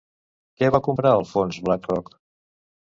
Què 0.61 0.69
va 0.77 0.81
comprar 0.89 1.13
el 1.19 1.27
fons 1.35 1.63
Blackrock? 1.69 2.15